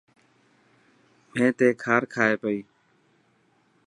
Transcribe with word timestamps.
مين 1.33 1.49
تي 1.57 1.67
کار 1.83 2.03
کائي 2.13 2.35
پئي. 2.41 2.59